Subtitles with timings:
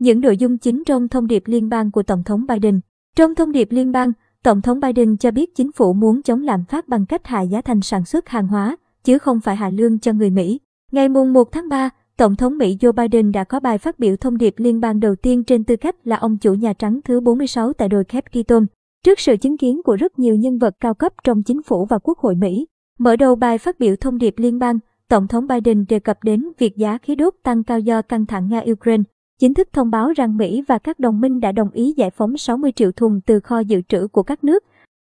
[0.00, 2.80] Những nội dung chính trong thông điệp liên bang của Tổng thống Biden.
[3.16, 6.64] Trong thông điệp liên bang, Tổng thống Biden cho biết chính phủ muốn chống lạm
[6.64, 9.98] phát bằng cách hạ giá thành sản xuất hàng hóa, chứ không phải hạ lương
[9.98, 10.60] cho người Mỹ.
[10.92, 14.16] Ngày mùng 1 tháng 3, Tổng thống Mỹ Joe Biden đã có bài phát biểu
[14.16, 17.20] thông điệp liên bang đầu tiên trên tư cách là ông chủ Nhà Trắng thứ
[17.20, 18.64] 46 tại đồi Capitol,
[19.04, 21.98] trước sự chứng kiến của rất nhiều nhân vật cao cấp trong chính phủ và
[21.98, 22.66] quốc hội Mỹ.
[22.98, 24.78] Mở đầu bài phát biểu thông điệp liên bang,
[25.08, 28.48] Tổng thống Biden đề cập đến việc giá khí đốt tăng cao do căng thẳng
[28.48, 29.02] Nga-Ukraine,
[29.40, 32.36] chính thức thông báo rằng Mỹ và các đồng minh đã đồng ý giải phóng
[32.36, 34.64] 60 triệu thùng từ kho dự trữ của các nước.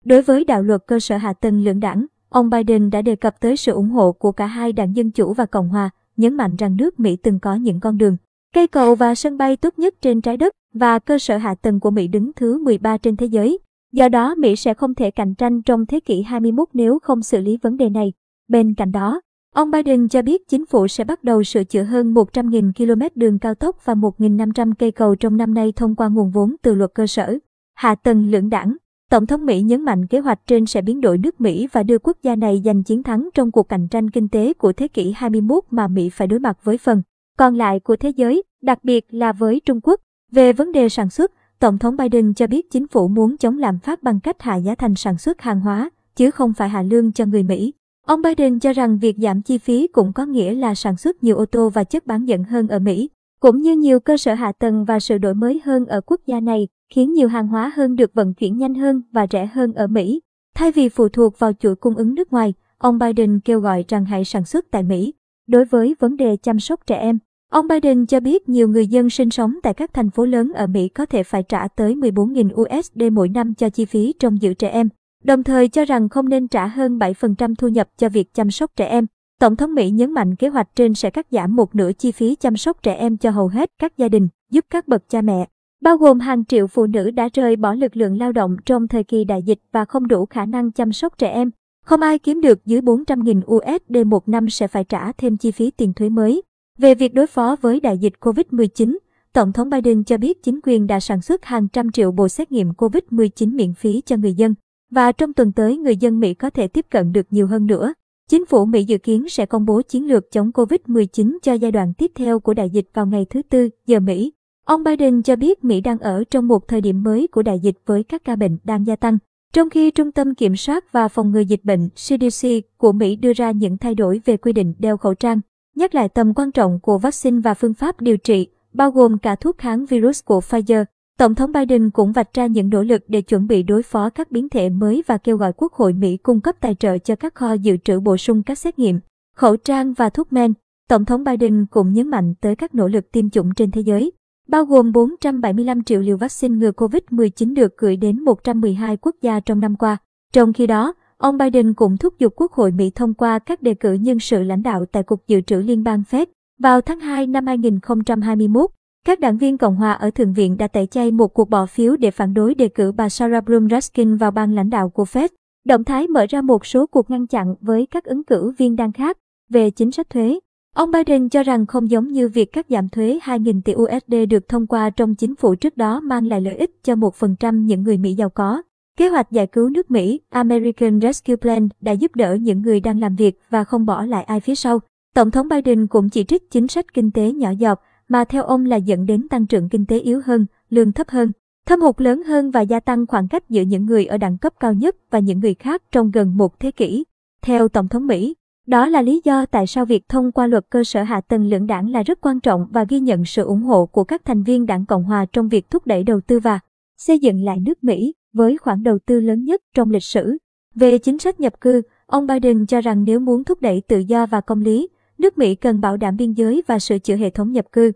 [0.06, 3.42] Đối với đạo luật cơ sở hạ tầng lưỡng đảng, ông Biden đã đề cập
[3.42, 6.56] tới sự ủng hộ của cả hai đảng Dân Chủ và Cộng Hòa, nhấn mạnh
[6.56, 8.18] rằng nước Mỹ từng có những con đường,
[8.54, 11.80] cây cầu và sân bay tốt nhất trên trái đất và cơ sở hạ tầng
[11.80, 13.60] của Mỹ đứng thứ 13 trên thế giới.
[13.92, 17.42] Do đó, Mỹ sẽ không thể cạnh tranh trong thế kỷ 21 nếu không xử
[17.42, 18.14] lý vấn đề này.
[18.48, 19.22] Bên cạnh đó,
[19.60, 23.40] ông Biden cho biết chính phủ sẽ bắt đầu sửa chữa hơn 100.000 km đường
[23.40, 26.92] cao tốc và 1.500 cây cầu trong năm nay thông qua nguồn vốn từ luật
[26.94, 27.38] cơ sở.
[27.76, 28.76] Hạ tầng lưỡng đảng
[29.10, 31.98] Tổng thống Mỹ nhấn mạnh kế hoạch trên sẽ biến đổi nước Mỹ và đưa
[32.00, 35.14] quốc gia này giành chiến thắng trong cuộc cạnh tranh kinh tế của thế kỷ
[35.16, 37.02] 21 mà Mỹ phải đối mặt với phần
[37.38, 40.02] còn lại của thế giới, đặc biệt là với Trung Quốc.
[40.32, 43.80] Về vấn đề sản xuất, Tổng thống Biden cho biết chính phủ muốn chống lạm
[43.80, 47.12] phát bằng cách hạ giá thành sản xuất hàng hóa, chứ không phải hạ lương
[47.12, 47.74] cho người Mỹ.
[48.10, 51.36] Ông Biden cho rằng việc giảm chi phí cũng có nghĩa là sản xuất nhiều
[51.36, 54.52] ô tô và chất bán dẫn hơn ở Mỹ, cũng như nhiều cơ sở hạ
[54.52, 57.96] tầng và sự đổi mới hơn ở quốc gia này, khiến nhiều hàng hóa hơn
[57.96, 60.22] được vận chuyển nhanh hơn và rẻ hơn ở Mỹ.
[60.56, 64.06] Thay vì phụ thuộc vào chuỗi cung ứng nước ngoài, ông Biden kêu gọi rằng
[64.06, 65.14] hãy sản xuất tại Mỹ.
[65.48, 67.20] Đối với vấn đề chăm sóc trẻ em,
[67.52, 70.68] ông Biden cho biết nhiều người dân sinh sống tại các thành phố lớn ở
[70.68, 74.54] Mỹ có thể phải trả tới 14.000 USD mỗi năm cho chi phí trông giữ
[74.54, 74.90] trẻ em,
[75.24, 78.72] đồng thời cho rằng không nên trả hơn 7% thu nhập cho việc chăm sóc
[78.76, 79.06] trẻ em.
[79.40, 82.36] Tổng thống Mỹ nhấn mạnh kế hoạch trên sẽ cắt giảm một nửa chi phí
[82.36, 85.48] chăm sóc trẻ em cho hầu hết các gia đình, giúp các bậc cha mẹ,
[85.82, 89.04] bao gồm hàng triệu phụ nữ đã rời bỏ lực lượng lao động trong thời
[89.04, 91.52] kỳ đại dịch và không đủ khả năng chăm sóc trẻ em.
[91.86, 95.72] Không ai kiếm được dưới 400.000 USD một năm sẽ phải trả thêm chi phí
[95.72, 96.42] tiền thuế mới.
[96.78, 98.98] Về việc đối phó với đại dịch COVID-19,
[99.34, 102.52] Tổng thống Biden cho biết chính quyền đã sản xuất hàng trăm triệu bộ xét
[102.52, 104.54] nghiệm COVID-19 miễn phí cho người dân.
[104.92, 107.94] Và trong tuần tới người dân Mỹ có thể tiếp cận được nhiều hơn nữa.
[108.30, 111.94] Chính phủ Mỹ dự kiến sẽ công bố chiến lược chống COVID-19 cho giai đoạn
[111.94, 114.32] tiếp theo của đại dịch vào ngày thứ Tư giờ Mỹ.
[114.66, 117.76] Ông Biden cho biết Mỹ đang ở trong một thời điểm mới của đại dịch
[117.86, 119.18] với các ca bệnh đang gia tăng,
[119.54, 123.34] trong khi Trung tâm Kiểm soát và Phòng ngừa Dịch bệnh CDC của Mỹ đưa
[123.34, 125.40] ra những thay đổi về quy định đeo khẩu trang,
[125.76, 129.36] nhắc lại tầm quan trọng của vaccine và phương pháp điều trị, bao gồm cả
[129.36, 130.86] thuốc kháng virus của Pfizer.
[131.20, 134.32] Tổng thống Biden cũng vạch ra những nỗ lực để chuẩn bị đối phó các
[134.32, 137.36] biến thể mới và kêu gọi Quốc hội Mỹ cung cấp tài trợ cho các
[137.36, 139.00] kho dự trữ bổ sung các xét nghiệm,
[139.36, 140.54] khẩu trang và thuốc men.
[140.90, 144.12] Tổng thống Biden cũng nhấn mạnh tới các nỗ lực tiêm chủng trên thế giới
[144.48, 149.60] bao gồm 475 triệu liều vaccine ngừa COVID-19 được gửi đến 112 quốc gia trong
[149.60, 149.98] năm qua.
[150.34, 153.74] Trong khi đó, ông Biden cũng thúc giục Quốc hội Mỹ thông qua các đề
[153.74, 156.26] cử nhân sự lãnh đạo tại Cục Dự trữ Liên bang Fed.
[156.60, 158.70] Vào tháng 2 năm 2021,
[159.06, 161.96] các đảng viên Cộng hòa ở Thượng viện đã tẩy chay một cuộc bỏ phiếu
[161.96, 165.28] để phản đối đề cử bà Sarah Bloom Raskin vào ban lãnh đạo của Fed.
[165.66, 168.92] Động thái mở ra một số cuộc ngăn chặn với các ứng cử viên đang
[168.92, 169.18] khác
[169.50, 170.40] về chính sách thuế.
[170.76, 174.48] Ông Biden cho rằng không giống như việc cắt giảm thuế 2.000 tỷ USD được
[174.48, 177.98] thông qua trong chính phủ trước đó mang lại lợi ích cho 1% những người
[177.98, 178.62] Mỹ giàu có.
[178.98, 183.00] Kế hoạch giải cứu nước Mỹ, American Rescue Plan, đã giúp đỡ những người đang
[183.00, 184.80] làm việc và không bỏ lại ai phía sau.
[185.16, 187.80] Tổng thống Biden cũng chỉ trích chính sách kinh tế nhỏ giọt
[188.10, 191.32] mà theo ông là dẫn đến tăng trưởng kinh tế yếu hơn, lương thấp hơn,
[191.66, 194.54] thâm hụt lớn hơn và gia tăng khoảng cách giữa những người ở đẳng cấp
[194.60, 197.04] cao nhất và những người khác trong gần một thế kỷ.
[197.42, 198.36] Theo Tổng thống Mỹ,
[198.68, 201.68] đó là lý do tại sao việc thông qua luật cơ sở hạ tầng lưỡng
[201.68, 204.66] đảng là rất quan trọng và ghi nhận sự ủng hộ của các thành viên
[204.66, 206.60] đảng Cộng hòa trong việc thúc đẩy đầu tư và
[206.98, 210.38] xây dựng lại nước Mỹ với khoản đầu tư lớn nhất trong lịch sử.
[210.76, 214.26] Về chính sách nhập cư, ông Biden cho rằng nếu muốn thúc đẩy tự do
[214.26, 214.88] và công lý,
[215.20, 217.92] nước Mỹ cần bảo đảm biên giới và sửa chữa hệ thống nhập cư.